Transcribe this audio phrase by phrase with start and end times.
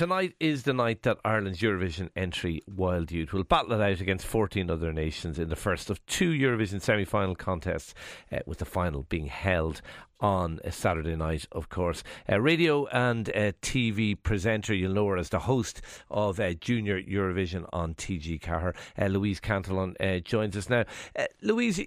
[0.00, 4.24] Tonight is the night that Ireland's Eurovision entry Wild Youth will battle it out against
[4.24, 7.92] 14 other nations in the first of two Eurovision semi final contests,
[8.32, 9.82] uh, with the final being held
[10.18, 12.02] on a Saturday night, of course.
[12.26, 16.98] Uh, radio and uh, TV presenter, you'll know her as the host of uh, Junior
[17.02, 18.74] Eurovision on TG Ceathair.
[18.98, 20.86] Uh, Louise Cantillon uh, joins us now.
[21.14, 21.78] Uh, Louise,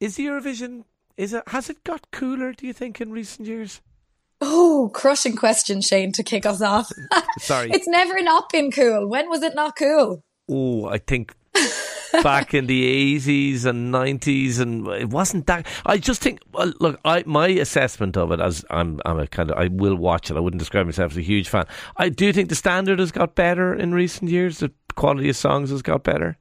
[0.00, 0.84] is the Eurovision,
[1.18, 3.82] is it, has it got cooler, do you think, in recent years?
[4.40, 6.90] Oh, crushing question, Shane, to kick us off.
[7.38, 7.70] Sorry.
[7.70, 9.08] it's never not been cool.
[9.08, 10.22] When was it not cool?
[10.50, 11.34] Oh, I think
[12.22, 16.98] back in the 80s and 90s and it wasn't that I just think well, look
[17.04, 20.36] I my assessment of it as I'm I'm a kind of I will watch it
[20.36, 21.66] I wouldn't describe myself as a huge fan
[21.98, 25.68] I do think the standard has got better in recent years the quality of songs
[25.68, 26.38] has got better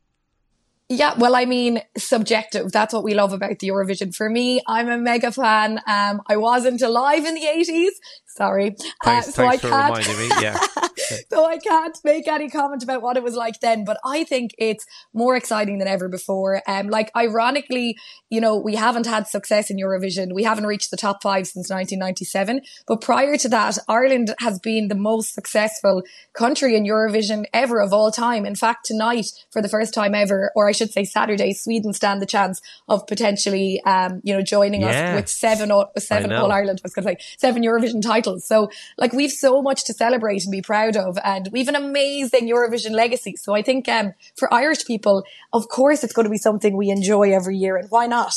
[0.90, 2.72] yeah, well, I mean, subjective.
[2.72, 4.16] That's what we love about the Eurovision.
[4.16, 5.82] For me, I'm a mega fan.
[5.86, 7.90] Um, I wasn't alive in the 80s.
[8.28, 8.76] Sorry.
[9.04, 10.30] Thanks, uh, so thanks I for reminding me.
[10.42, 10.60] Yeah.
[11.30, 14.52] so I can't make any comment about what it was like then, but I think
[14.58, 16.62] it's more exciting than ever before.
[16.68, 17.98] Um, like ironically,
[18.30, 20.34] you know, we haven't had success in Eurovision.
[20.34, 22.62] We haven't reached the top five since 1997.
[22.88, 27.94] But prior to that, Ireland has been the most successful country in Eurovision ever of
[27.94, 28.46] all time.
[28.46, 32.22] In fact, tonight, for the first time ever, or I should say Saturday, Sweden stand
[32.22, 34.96] the chance of potentially, um, you know, joining yes.
[34.96, 38.46] us with seven, seven All Ireland, I was going to say, seven Eurovision titles.
[38.46, 41.18] So like we've so much to celebrate and be proud of.
[41.24, 43.36] And we've an amazing Eurovision legacy.
[43.38, 46.90] So I think, um, for Irish people, of course, it's going to be something we
[46.90, 47.78] enjoy every year.
[47.78, 48.34] And why not?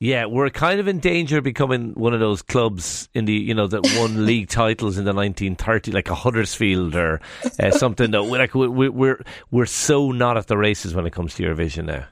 [0.00, 3.54] Yeah, we're kind of in danger of becoming one of those clubs in the you
[3.54, 7.20] know that won league titles in the 1930s, like a Huddersfield or
[7.58, 8.10] uh, something.
[8.10, 11.44] That we're like we're, we're we're so not at the races when it comes to
[11.44, 12.06] Eurovision now.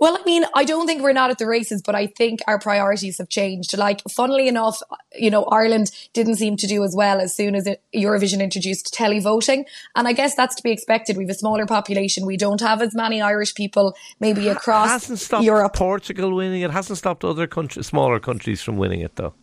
[0.00, 2.58] Well, I mean, I don't think we're not at the races, but I think our
[2.58, 3.76] priorities have changed.
[3.76, 4.80] Like, funnily enough,
[5.14, 9.64] you know, Ireland didn't seem to do as well as soon as Eurovision introduced televoting.
[9.94, 11.18] And I guess that's to be expected.
[11.18, 12.24] We have a smaller population.
[12.24, 15.74] We don't have as many Irish people maybe across hasn't stopped Europe.
[15.74, 19.34] Portugal winning it hasn't stopped other countries, smaller countries from winning it though.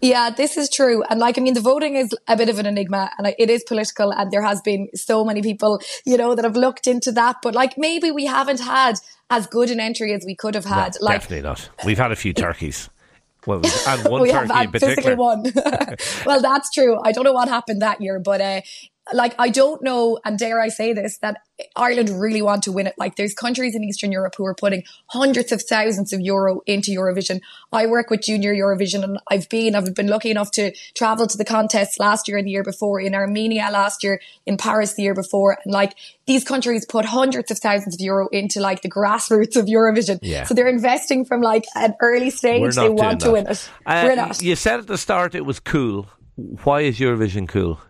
[0.00, 1.02] Yeah, this is true.
[1.10, 3.64] And like, I mean, the voting is a bit of an enigma and it is
[3.64, 7.36] political and there has been so many people, you know, that have looked into that.
[7.42, 9.00] But like, maybe we haven't had
[9.30, 10.96] as good an entry as we could have had.
[11.00, 11.68] No, like, definitely not.
[11.84, 12.88] We've had a few turkeys.
[13.46, 15.16] Well, and one we turkey have in particular.
[15.16, 15.44] one.
[16.26, 16.98] well, that's true.
[17.02, 18.60] I don't know what happened that year, but uh,
[19.12, 21.38] like I don't know, and dare I say this, that
[21.74, 22.94] Ireland really want to win it.
[22.98, 26.90] Like there's countries in Eastern Europe who are putting hundreds of thousands of euro into
[26.92, 27.40] Eurovision.
[27.72, 31.36] I work with Junior Eurovision and I've been, I've been lucky enough to travel to
[31.36, 35.02] the contests last year and the year before in Armenia last year, in Paris the
[35.02, 35.58] year before.
[35.64, 35.94] And like
[36.26, 40.18] these countries put hundreds of thousands of euro into like the grassroots of Eurovision.
[40.22, 40.44] Yeah.
[40.44, 42.74] So they're investing from like an early stage.
[42.76, 43.70] They want to win it.
[43.84, 44.42] Uh, We're not.
[44.42, 46.06] You said at the start it was cool.
[46.62, 47.80] Why is Eurovision cool?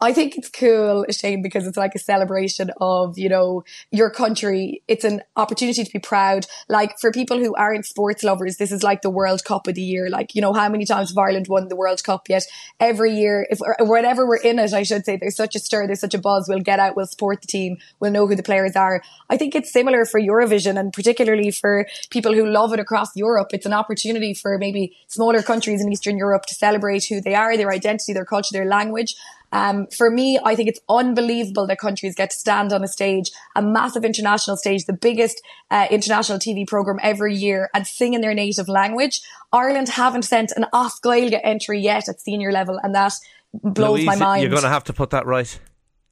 [0.00, 4.82] I think it's cool, Shane, because it's like a celebration of, you know, your country.
[4.86, 6.46] It's an opportunity to be proud.
[6.68, 9.82] Like for people who aren't sports lovers, this is like the World Cup of the
[9.82, 10.08] year.
[10.08, 12.44] Like, you know, how many times have Ireland won the World Cup yet?
[12.78, 16.00] Every year, if whenever we're in it, I should say, there's such a stir, there's
[16.00, 16.48] such a buzz.
[16.48, 19.02] We'll get out, we'll support the team, we'll know who the players are.
[19.28, 23.48] I think it's similar for Eurovision and particularly for people who love it across Europe.
[23.52, 27.56] It's an opportunity for maybe smaller countries in Eastern Europe to celebrate who they are,
[27.56, 29.16] their identity, their culture, their language.
[29.52, 33.30] Um, for me, I think it's unbelievable that countries get to stand on a stage,
[33.56, 38.20] a massive international stage, the biggest uh, international TV program every year, and sing in
[38.20, 39.20] their native language.
[39.52, 43.14] Ireland haven't sent an As Gaeilge entry yet at senior level, and that
[43.54, 44.42] blows Louise, my mind.
[44.42, 45.58] You're going to have to put that right.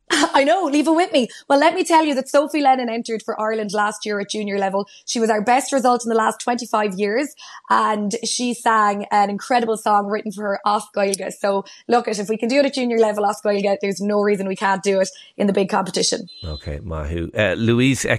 [0.10, 1.28] I know, leave it with me.
[1.48, 4.58] Well, let me tell you that Sophie Lennon entered for Ireland last year at junior
[4.58, 4.88] level.
[5.04, 7.34] She was our best result in the last 25 years
[7.70, 10.60] and she sang an incredible song written for her
[10.94, 11.32] Gaeilge.
[11.32, 14.46] So look at if we can do it at junior level Gaeilge, there's no reason
[14.46, 16.28] we can't do it in the big competition.
[16.44, 17.30] Okay, Mahu.
[17.36, 18.16] Uh, Louise uh,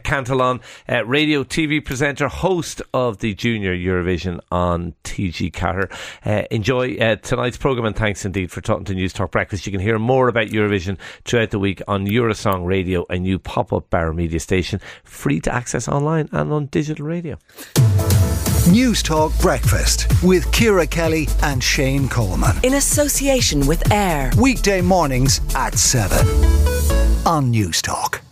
[0.89, 5.91] uh, radio TV presenter, host of the Junior Eurovision on TG Ceathair.
[6.25, 9.65] Uh, enjoy uh, tonight's programme and thanks indeed for talking to Newstalk Breakfast.
[9.65, 13.39] You can hear more about Eurovision throughout the week week on Eurosong Radio, a new
[13.39, 17.38] pop up Bauer media station, free to access online and on digital radio.
[18.68, 22.57] Newstalk Breakfast with Ciara Kelly and Shane Coleman.
[22.63, 24.31] In association with AIR.
[24.38, 26.18] Weekday mornings at 7
[27.25, 28.26] on Newstalk.